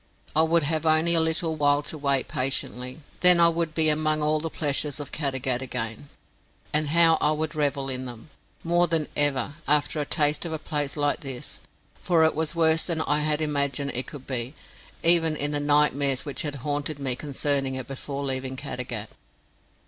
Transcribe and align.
I 0.35 0.41
would 0.41 0.63
have 0.63 0.83
only 0.83 1.13
a 1.13 1.21
little 1.21 1.55
while 1.55 1.83
to 1.83 1.95
wait 1.95 2.27
patiently, 2.27 3.01
then 3.19 3.39
I 3.39 3.49
would 3.49 3.75
be 3.75 3.87
among 3.87 4.23
all 4.23 4.39
the 4.39 4.49
pleasures 4.49 4.99
of 4.99 5.11
Caddagat 5.11 5.61
again; 5.61 6.09
and 6.73 6.89
how 6.89 7.19
I 7.21 7.33
would 7.33 7.53
revel 7.53 7.87
in 7.87 8.05
them, 8.05 8.31
more 8.63 8.87
than 8.87 9.07
ever, 9.15 9.57
after 9.67 9.99
a 10.01 10.05
taste 10.05 10.43
of 10.43 10.53
a 10.53 10.57
place 10.57 10.97
like 10.97 11.19
this, 11.19 11.59
for 12.01 12.23
it 12.25 12.33
was 12.33 12.55
worse 12.55 12.81
than 12.81 13.01
I 13.01 13.19
had 13.19 13.41
imagined 13.43 13.91
it 13.93 14.07
could 14.07 14.25
be, 14.25 14.55
even 15.03 15.35
in 15.35 15.51
the 15.51 15.59
nightmares 15.59 16.25
which 16.25 16.41
had 16.41 16.55
haunted 16.65 16.97
me 16.97 17.15
concerning 17.15 17.75
it 17.75 17.85
before 17.85 18.25
leaving 18.25 18.55
Caddagat. 18.55 19.09